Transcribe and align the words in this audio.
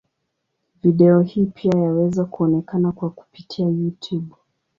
Video 0.83 1.21
hii 1.21 1.45
pia 1.45 1.71
yaweza 1.79 2.25
kuonekana 2.25 2.91
kwa 2.91 3.09
kupitia 3.09 3.65
Youtube. 3.65 4.35